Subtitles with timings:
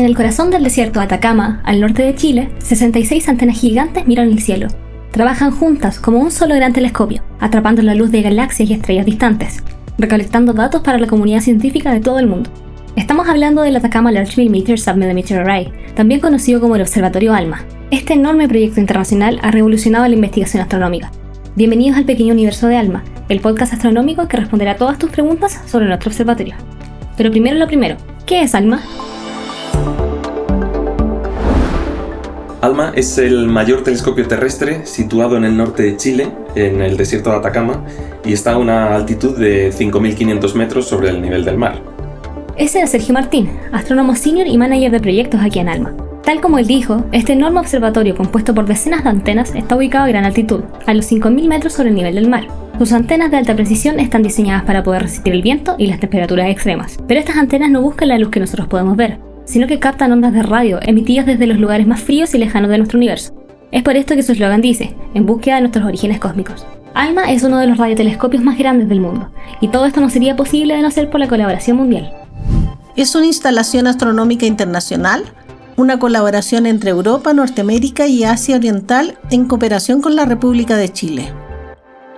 [0.00, 4.28] En el corazón del desierto de Atacama, al norte de Chile, 66 antenas gigantes miran
[4.28, 4.68] el cielo.
[5.10, 9.62] Trabajan juntas como un solo gran telescopio, atrapando la luz de galaxias y estrellas distantes,
[9.98, 12.48] recolectando datos para la comunidad científica de todo el mundo.
[12.96, 17.62] Estamos hablando del Atacama Large Millimeter Submillimeter Array, también conocido como el Observatorio ALMA.
[17.90, 21.12] Este enorme proyecto internacional ha revolucionado la investigación astronómica.
[21.56, 25.84] Bienvenidos al pequeño universo de ALMA, el podcast astronómico que responderá todas tus preguntas sobre
[25.84, 26.54] nuestro observatorio.
[27.18, 28.80] Pero primero lo primero, ¿qué es ALMA?
[32.60, 37.30] ALMA es el mayor telescopio terrestre situado en el norte de Chile, en el desierto
[37.30, 37.84] de Atacama,
[38.22, 41.80] y está a una altitud de 5.500 metros sobre el nivel del mar.
[42.56, 45.94] Ese es Sergio Martín, astrónomo senior y manager de proyectos aquí en ALMA.
[46.22, 50.08] Tal como él dijo, este enorme observatorio compuesto por decenas de antenas está ubicado a
[50.08, 52.46] gran altitud, a los 5.000 metros sobre el nivel del mar.
[52.76, 56.50] Sus antenas de alta precisión están diseñadas para poder resistir el viento y las temperaturas
[56.50, 59.18] extremas, pero estas antenas no buscan la luz que nosotros podemos ver,
[59.50, 62.78] sino que captan ondas de radio emitidas desde los lugares más fríos y lejanos de
[62.78, 63.34] nuestro universo.
[63.72, 66.64] Es por esto que su eslogan dice, en búsqueda de nuestros orígenes cósmicos.
[66.94, 70.36] ALMA es uno de los radiotelescopios más grandes del mundo, y todo esto no sería
[70.36, 72.12] posible de no ser por la colaboración mundial.
[72.96, 75.24] Es una instalación astronómica internacional,
[75.76, 81.32] una colaboración entre Europa, Norteamérica y Asia Oriental en cooperación con la República de Chile.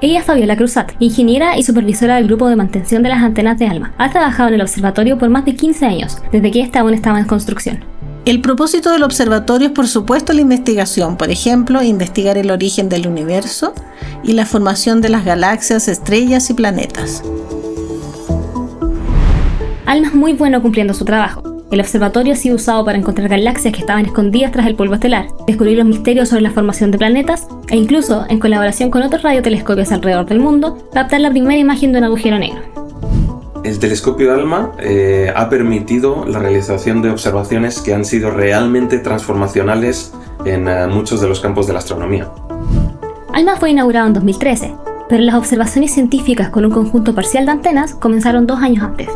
[0.00, 3.66] Ella es Fabiola Cruzat, ingeniera y supervisora del grupo de mantención de las antenas de
[3.66, 3.94] ALMA.
[3.98, 7.18] Ha trabajado en el observatorio por más de 15 años, desde que esta aún estaba
[7.18, 7.84] en construcción.
[8.24, 13.08] El propósito del observatorio es por supuesto la investigación, por ejemplo, investigar el origen del
[13.08, 13.72] universo
[14.22, 17.24] y la formación de las galaxias, estrellas y planetas.
[19.84, 21.47] ALMA es muy bueno cumpliendo su trabajo.
[21.70, 25.26] El observatorio ha sido usado para encontrar galaxias que estaban escondidas tras el polvo estelar,
[25.46, 29.92] descubrir los misterios sobre la formación de planetas e incluso, en colaboración con otros radiotelescopios
[29.92, 32.62] alrededor del mundo, captar la primera imagen de un agujero negro.
[33.64, 40.14] El telescopio ALMA eh, ha permitido la realización de observaciones que han sido realmente transformacionales
[40.46, 42.30] en eh, muchos de los campos de la astronomía.
[43.34, 44.74] ALMA fue inaugurado en 2013,
[45.10, 49.08] pero las observaciones científicas con un conjunto parcial de antenas comenzaron dos años antes.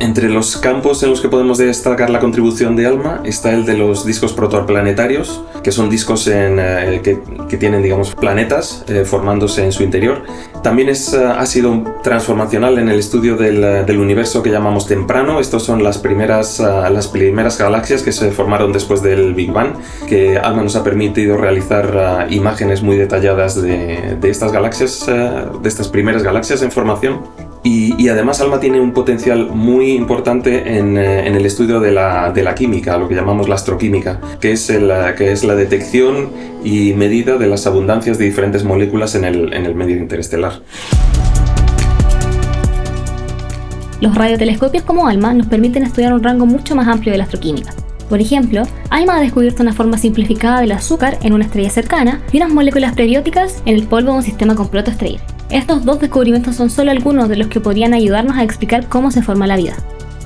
[0.00, 3.76] Entre los campos en los que podemos destacar la contribución de ALMA está el de
[3.76, 9.72] los discos protoplanetarios, que son discos en, eh, que, tienen digamos, planetas eh, formándose en
[9.72, 10.22] su interior.
[10.62, 15.38] También es, eh, ha sido transformacional en el estudio del, del, universo que llamamos temprano.
[15.38, 19.74] Estos son las primeras, las primeras galaxias que se formaron después del Big Bang,
[20.08, 25.88] que ALMA nos ha permitido realizar imágenes muy detalladas de, de estas galaxias, de estas
[25.88, 27.20] primeras galaxias en formación.
[27.66, 32.98] Y, además ALMA tiene un potencial muy importante en, eh, el estudio de la, química,
[32.98, 34.70] lo que llamamos la astroquímica, que es,
[35.16, 36.28] que es la detección
[36.62, 40.60] y medida de las abundancias de diferentes moléculas en el, en el medio interestelar.
[44.02, 47.72] Los radiotelescopios como ALMA nos permiten estudiar un rango mucho más amplio de la astroquímica.
[48.10, 52.36] Por ejemplo, ALMA ha descubierto una forma simplificada del azúcar en una estrella cercana y
[52.36, 55.33] unas moléculas prebióticas en el polvo de un sistema con protoestrellas.
[55.50, 59.22] Estos dos descubrimientos son solo algunos de los que podrían ayudarnos a explicar cómo se
[59.22, 59.74] forma la vida.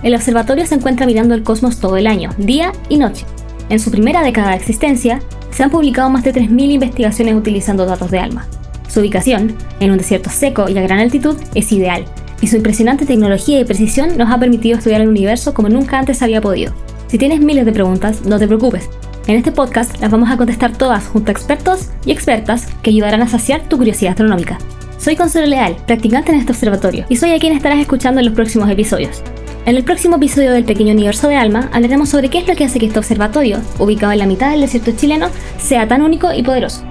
[0.03, 3.27] El observatorio se encuentra mirando el cosmos todo el año, día y noche.
[3.69, 5.21] En su primera década de existencia,
[5.51, 8.47] se han publicado más de 3.000 investigaciones utilizando datos de ALMA.
[8.89, 12.05] Su ubicación, en un desierto seco y a gran altitud, es ideal,
[12.41, 16.23] y su impresionante tecnología y precisión nos ha permitido estudiar el universo como nunca antes
[16.23, 16.73] había podido.
[17.09, 18.89] Si tienes miles de preguntas, no te preocupes.
[19.27, 23.21] En este podcast las vamos a contestar todas junto a expertos y expertas que ayudarán
[23.21, 24.59] a saciar tu curiosidad astronómica.
[24.99, 28.35] Soy Consuelo Leal, practicante en este observatorio, y soy a quien estarás escuchando en los
[28.35, 29.23] próximos episodios.
[29.65, 32.65] En el próximo episodio del Pequeño Universo de Alma hablaremos sobre qué es lo que
[32.65, 36.43] hace que este observatorio, ubicado en la mitad del desierto chileno, sea tan único y
[36.43, 36.83] poderoso.